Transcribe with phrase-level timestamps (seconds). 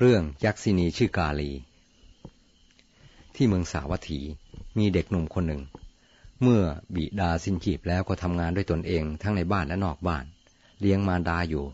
[0.00, 1.50] เรื่องยักษินีชื่อกาลี
[3.34, 4.20] ที่เมืองสาวัตถี
[4.78, 5.62] มีเด็กหนุ่มคนหนึ่ง
[6.42, 6.62] เมื่อ
[6.94, 10.24] บิดาสิ้นจีบแล้วก็ทำงานด้วยตนเองทั้งในบ้านและนอกบ้าน
[10.80, 11.64] เลี้ยงมารดาอยู่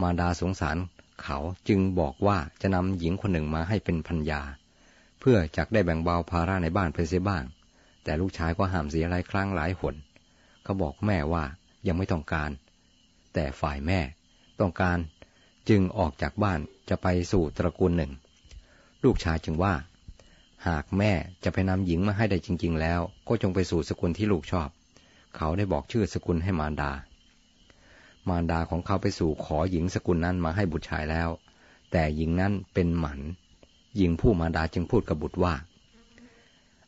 [0.00, 0.76] มารดาสงสาร
[1.22, 4.40] เขาจึงบอกว่าจะนำหญิงคนหนึ่งมาให้เป็นพัญญา
[5.20, 7.44] เพื่อจักได้แบ่งเบาภาระในบ้านไปเสียบ้าง
[8.04, 9.94] แต่ลูกชายก็ห้ามเสียหลายครั้งหลายหน
[10.64, 11.44] เขาบอกแม่ว่า
[11.86, 12.50] ยังไม่ต้องการ
[13.34, 14.00] แต่ฝ่ายแม่
[14.60, 14.98] ต้องการ
[15.68, 18.12] จึงออกจากบ้านจะไปสู่ตระกูลหนึ่ง
[19.04, 19.74] ลูกชายจึงว่า
[20.66, 21.12] หากแม่
[21.44, 24.68] จะไปนำหญิงมาให้ได้จริง ๆ แล้ว ก็จงไปสู่สกุลที่ลูกชอบ
[25.36, 26.92] เขาได้บอกชื่อสกุลให้มารดา
[28.28, 31.28] มารดาของเขาไปสู่ขอหญิงสกุลนั้นมาให้บุตรชายแล้ว
[31.90, 33.20] แต่หญิงนั้นเป็นหมัน
[33.96, 35.54] หญิงผู้มารดาจึงพูดกับบุตรว่า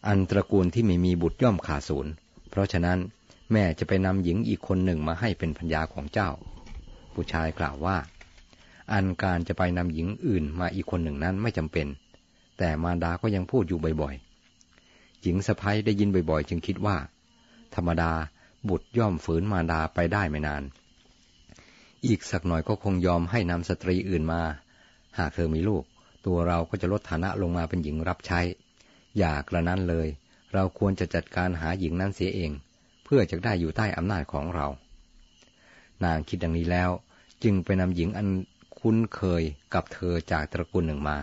[0.08, 2.12] อันตระกูลที่ไม่มีบุตรย่อมขาดศูนย์
[2.50, 2.98] เพราะฉะนั้น
[3.52, 6.30] แม่จะไปนำหญิงอีกคนหนึ่งมาให้เป็นพัญญาของเจ้า
[7.12, 7.96] ผู้ชายกล่าวว่า
[8.92, 11.86] อันการจะไปนำหญิงอื่นมาอีกคนหนึ่งนั้นไม่จำเป็น
[12.58, 16.96] แต่มารดาก็ยังพูดอยู่บ่อยๆ หญิงสะพ้ยได้ยินบ่อยๆ จึงคิดว่า
[17.74, 18.12] ธรรมดา
[18.68, 20.62] บุตรย่อมฝืนมารดาไปได้ไม่นาน
[22.06, 24.42] อีกสักหน่อยก็คงยอมให้นำสตรีอื่นมา
[25.18, 25.82] หากเธอมีลูก
[26.26, 28.40] ตัวเราก็จะลดฐานะลงมาเป็นหญิงรับใช้
[29.18, 30.08] อย่ากระนั้นเลย
[30.54, 32.50] เราควรจะจัดการหาหญิงนั้นเสียเอง
[33.04, 34.66] เพื่อจะได้อยู่ใต้อำนาจของเรา
[36.04, 36.90] นางคิดดังนี้แล้ว
[37.42, 38.28] จึงไปนำหญิงอัน
[38.80, 39.42] คุ้นเคย
[39.74, 41.18] กับเธอจากตระกูลหนึ่งมา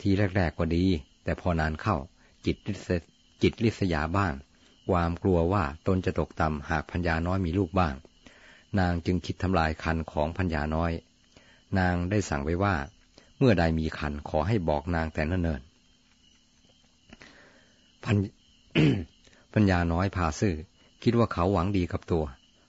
[0.00, 0.84] ทีแรกๆก็ดี
[1.24, 1.96] แต่พอนานเข้า
[2.46, 2.56] จิต
[3.42, 4.34] จิตลิษยาบ้าง
[4.90, 7.94] ความกลัวว่าตนจะตกต่ำหากพัญญาน้อยมีลูกบ้าง
[8.78, 10.92] นางจึงคิดทำลายคันของพัญญาน้อย
[11.78, 12.74] นางได้สั่งไว้ว่า
[13.38, 18.16] เมื่อใดมีคันขอให้บอกนางแต่เนิ่นๆพัน
[19.54, 20.54] พัญญาน้อยพาซื่อ
[21.02, 22.24] คิดว่าเขาหวังดีกับตัว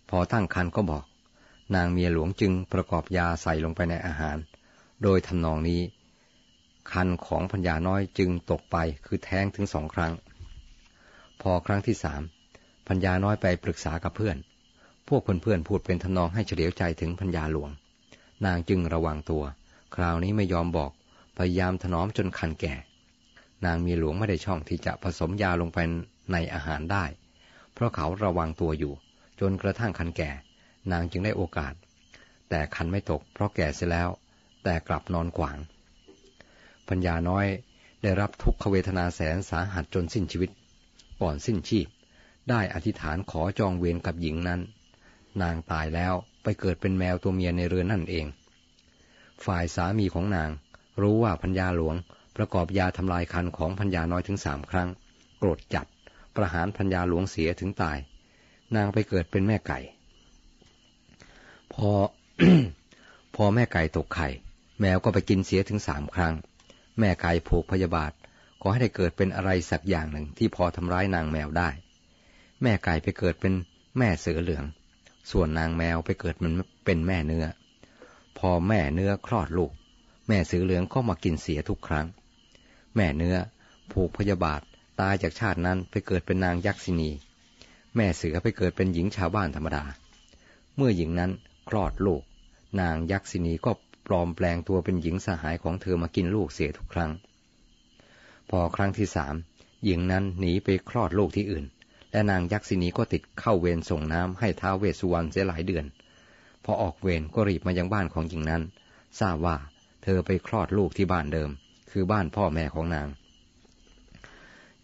[0.10, 1.04] พอตั้งคันก็บอก
[1.76, 4.38] นางเมียหลวงจึงประกอบยาใส่ลงไปในอาหาร
[5.04, 5.82] โดยทำนองนี้
[6.92, 10.14] คันของพัญญาน้อยจึงตกไปคือแท้งถึงสองครั้ง
[11.42, 12.22] พอครั้งที่สาม
[12.88, 14.38] พัญญาน้อยไปปรึกษากับเพื่อน
[15.08, 17.70] พวกเพื่อนๆพูดเป็นทำนองให้เฉลียวใจถึงพัญญาหลวง
[18.46, 19.44] นางจึงระวังตัว
[19.96, 20.92] คราวนี้ไม่ยอมบอก
[21.38, 22.76] พยายามถนอมจนคันแก่
[23.66, 25.78] นางเมียหลวงไม่ได้ช่องที่จะผสมยาลงไป
[26.32, 27.06] ในอาหารได้
[27.74, 28.94] เพราะเขาระวังตัวอยู่
[29.40, 30.32] จนกระทั่งคันแก่
[30.92, 31.74] นางจึงได้โอกาส
[32.50, 34.10] แต่คันไม่ตกเพราะแก่เสียแล้ว
[34.64, 35.58] แต่กลับนอนขวาง
[36.88, 37.46] ปัญญาน้อย
[38.02, 40.50] ได้รับทุกขเวทนาแสนสาหัสจนสิ้นชีวิต
[41.22, 41.88] ก่อนสิ้นชีพ
[42.50, 44.62] ได้อธิษฐานขอจองเวรกับหญิงนั้น
[45.42, 46.14] นางตายแล้ว
[46.44, 48.26] ไปเกิดเป็นแมวตัวเมียในเรือนนั่นเอง
[49.46, 50.50] ฝ่ายสามีของนาง
[51.02, 51.96] รู้ว่าพัญญาหลวง
[52.38, 54.90] ประกอบยาทำลายคันของพัญญาน้อยถึงสามครั้ง
[55.38, 55.86] โกรธจัด
[56.36, 57.98] ประหารพัญญาหลวงเสียถึงตาย
[58.76, 59.80] นางไปเกิดเป็นแม่ไก่
[61.74, 61.90] พอ
[63.36, 64.28] พอแม่ไก่ตกไข่
[64.82, 66.34] แมวก็ไปกินเสียถึงสามครั้ง
[67.00, 68.12] แม่ไก่ผูกพยาบาท
[68.62, 71.70] ขอให้ได้เกิดเป็นอะไรสักอย่างหนึ่งที่พอทำร้ายนางแมวได้
[72.62, 73.54] แม่ไก่ไปเกิดเป็น
[73.98, 74.66] แม่เสือเหลือง
[75.32, 76.54] ส่วนนางแมวไปเกิดมัน
[76.86, 77.46] เป็นแม่เนื้อ
[78.38, 79.72] พอแม่เนื้อคลอดลูก
[80.28, 82.08] แม่เสือเหลืองก็มากินเสียทุกครั้ง
[82.96, 83.36] แม่เนื้อ
[83.92, 84.62] ผูกพยาบาท
[85.00, 87.10] ตายจากชาตินั้นไปเกิดเป็นนางยักษินี
[87.96, 89.84] แม่เสือไปเกิดเป็นหญิงชาวบ้านธรรมดา
[90.76, 91.32] เมื่อหญิงนั้น
[91.70, 92.24] คลอดลูก
[92.82, 93.72] นางยักษินีก็
[94.08, 97.12] ปลอมแปลงตัวเป็นหญิงสหายของเธอมากินลูกเสียทุกครั้ง
[98.50, 99.36] พอครั้งที่สาม
[99.86, 101.66] หญิงนั้นหนีไปคลอดลูกที่อื่น
[102.12, 105.86] และนางยักษินีก็ติดเข้าเวรส่งน้ำให้ท้าเวสุวรรณเสียหลายเดือน
[106.64, 108.64] พอออกเวรก็รีบมายังบ้านของหญิงนั้น
[109.20, 109.58] ทราบว่า
[110.04, 111.50] เธอไปคลอดลูกที่บ้านเดิม
[111.92, 113.08] คือบ้านพ่อแม่ของนาง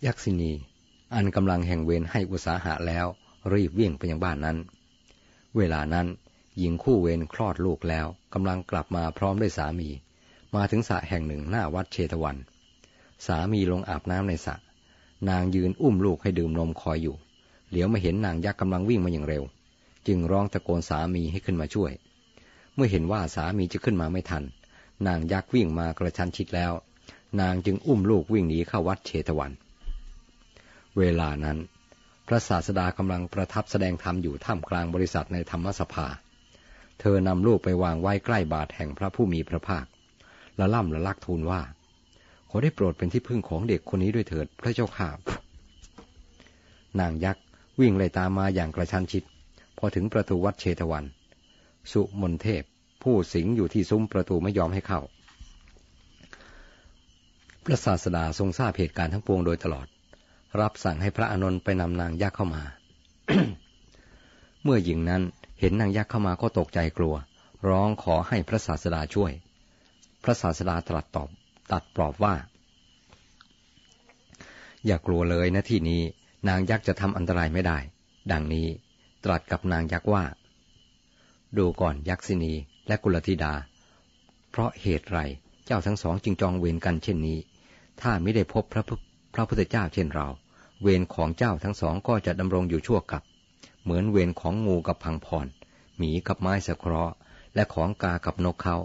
[0.06, 0.52] ยักษินี
[1.14, 3.06] อันกำลังแห่งเวรให้อุตสาหะแล้ว
[3.54, 4.58] รีบวิ่งไปยังบ้านนั้น
[5.58, 6.08] เวลานั้น
[6.58, 9.90] หญิงคู่เวรคลอดลูกแล้วกำลังกลับมาพร้อมด้วยสามี
[10.56, 12.38] มาถึงสระแห่งหนึ่งหน้าวัดเชตวัน
[13.28, 14.56] สามีลงอาบน้ำในสระ
[15.30, 17.16] นางยืนอุ้มลูกให้ดื่มนมคอยอยู่
[17.70, 19.44] เหลียวมาเห็นนางยักษ์กำลังวิ่งมาอย่างเร็ว
[20.08, 21.92] จึงร้องตะโกนสามีให้ขึ้นมาช่วย
[22.76, 24.44] เมื่อเห็นว่าสามีจะขึ้นมาไม่ทัน
[25.08, 26.74] นางยักษ์วิ่งมากระชันชิดแล้ว
[27.42, 29.52] นางจึงอุ้มลูกวิ่งหนีเข้าวัดเชตวัน
[30.98, 31.58] เวลานั้น
[32.28, 36.08] พระศาสดากำลังประทับแสดงธรรมอยู่ท่ามกลางบริษัทในธรรมสภา
[37.02, 39.86] เธอนำลูกไปวางไว้ใกล้บาทแห่งพระผู้มีพระภาค
[40.60, 41.62] ละล่ำละลักทูลว่า
[42.50, 45.12] ขอได้โปรดเป็นที่พึ่งของเด็กคนนี้ด้วยเถิดพระเจ้าข่า
[47.00, 47.44] นางยักษ์
[47.80, 49.24] วิ่งไล่ตามมาอย่างกระชั้นชิด
[49.78, 51.06] พอถึงประตูวัดเชตวัน
[51.92, 52.64] สุมนเทพ
[53.04, 55.02] ผู้สิงอยู่ที่ซุ้มประตูไม่ยอมให้เข้า
[57.66, 59.88] พระศาสดาทรงทราบเหตุการณ์ทั้งปวงโดยตลอด
[60.60, 62.64] รับสั่งให้พระอานนท์ไปนำนางยักษ์เข้ามา
[64.64, 65.22] เมื่อหญิงนั้น
[65.64, 67.16] เห็นนางยักษ์เข้ามาก็ตกใจกลัว
[67.70, 69.32] ร้องขอให้พระศาสดาช่วย
[70.24, 71.30] พระศาสดาตรัสตอบ
[71.72, 72.36] ตัดปลอบว่า
[74.86, 76.02] อย่ากลัวเลยนะที่นี้
[76.50, 77.78] นางยักษ์จะทำอันตรายไม่ได้
[78.32, 78.68] ดังนี้
[79.24, 80.24] ตรัสกับนางยักษ์ว่า
[81.58, 82.54] ดูก่อนยักษินี
[82.88, 83.54] และกุลธิดา
[84.50, 85.20] เพราะเหตุไร
[85.66, 87.38] เจ้าทั้งสองจึงจองเวรกันเช่นนี้
[88.02, 88.84] ถ้าไม่ได้พบพระ
[89.34, 90.28] พระพุทธเจ้าเช่นเรา
[90.82, 93.22] เวรของเจ้าทั้งสองก็จะดำรงอยู่ชั่วกับ
[93.84, 95.48] เหมือนเวรของงูกับพังพร
[95.98, 97.14] หมีกับไม้สะเคราะห์
[97.56, 98.76] และของกากับนกเขา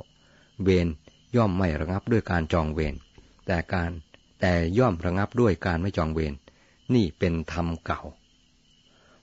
[0.63, 0.89] เวร
[1.37, 2.95] ย่อมไม่ระงับด้วยการจองเวร
[3.47, 3.91] แต่การ
[4.41, 6.35] แต่ย่อมระงับด้วยการไม่จองเวร
[6.95, 8.01] นี่เป็นธรรมเก่า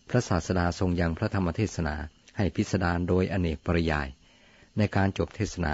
[0.10, 1.96] พระศาสดาทรงยังพระธรรมเทศนา
[2.38, 4.08] ให้พิสดารโดยอเนกปริยาย
[4.78, 5.74] ในการจบเทศนา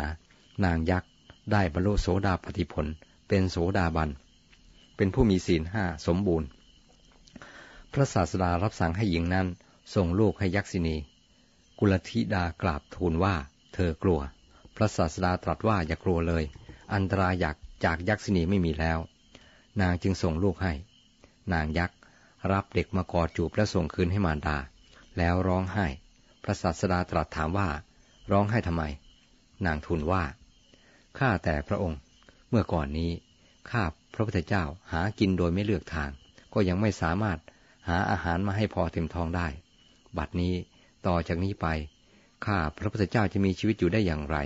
[0.63, 1.09] นางยักษ์
[1.51, 2.85] ได้บรรลุโสดาปฏิผล
[3.27, 4.09] เป็นโสดาบัน
[4.95, 6.47] เป็นผู้มีศีลห้าสมบูรณ์
[7.93, 9.47] พระศาสดารับสั่งให้หญิงนั้น
[9.93, 10.95] ส่งลูกให้ยักษินี
[11.79, 13.35] กุลธิดากราบทูลว่า
[13.73, 14.21] เธอกลัว
[14.75, 16.43] พระศาสดาตรัสว่าอย่ากลัวเลย
[16.93, 17.55] อันตรายอยาก
[17.85, 18.99] จากยักษินีไม่มีแล้ว
[19.81, 20.73] นางจึงส่งลูกให้
[21.53, 21.97] นางยักษ์
[22.51, 24.57] รับเด็กมากอดจูบและส่งคืนให้มารดา
[25.17, 25.85] แล้วร้องไห้
[26.43, 27.69] พระศาสดาตรัสถามว่า
[28.31, 28.83] ร้องไห้ทำไม
[29.65, 30.23] นางทูลว่า
[31.17, 31.99] ข้าแต่พระองค์
[32.49, 33.11] เมื่อก่อนนี้
[33.71, 33.83] ข้า
[34.13, 36.09] พระพุทธเจ้าหากินโดยไม่เลือกทาง
[36.53, 37.39] ก็ยังไม่สามารถ
[37.87, 39.47] หาอาหารมาให้พอเต็มท้องได้
[40.17, 40.53] บัดนี้
[41.07, 41.67] ต่อจากนี้ไป
[42.45, 44.37] ข้าพระพุทธเจ้าจะมีชีวิตอยู่ได้อย่างไร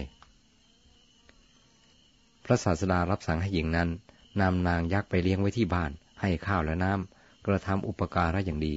[2.45, 3.89] พระศาสดารับสั่งให้หญิงนั้น
[4.41, 8.75] นำนางยักษ์ไปเลี้ยงไว้ที่บ้าน ให้ข้าวและน้ำกระทำอุปการะอย่างดี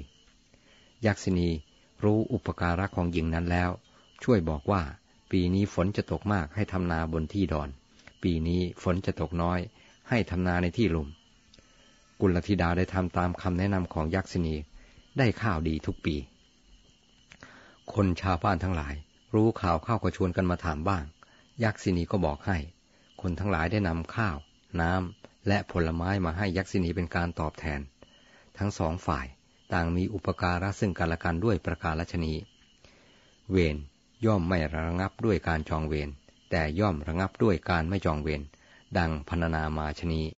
[1.06, 1.49] ยักษินี
[2.05, 3.71] รู้อุปการะของหญิงนั้นแล้ว
[4.23, 4.83] ช่วยบอกว่า
[5.31, 7.69] ปีนี้ฝนจะตกมากให้ทำนาบนที่ดอน
[8.23, 9.59] ปีนี้ฝนจะตกน้อย
[10.09, 11.09] ให้ทำนาในที่ลุ่ม
[12.21, 14.55] กุลธิดาได้ทำตามคำแนะนำของยักษินี
[15.19, 16.17] ได้ข้าวดีทุกปี
[17.94, 18.94] คนชาวบ้านทั้งหลาย
[19.35, 21.05] รู้ข่าวข้าวก็ชวนกันมาถามบ้าง
[21.62, 22.59] ยักษินีก็บอกให้
[23.21, 24.37] คนทั้งหลายได้นำข้าว
[24.81, 27.81] น้ำและผลไม้มาให้ยักษินีเป็นการตอบแทน
[28.59, 29.27] ทั้งสองฝ่าย
[29.73, 32.35] ต่างมีอุปการะซึ่งกันและกันด้วยประการลชนี
[33.50, 33.77] เวร
[34.27, 36.09] ย่อมไม่ระงับด้วยการจองเวร
[36.50, 38.43] แต่ย่อมระงับด้วยการไม่จองเวร
[38.99, 40.23] ดังพรรณนามาชนี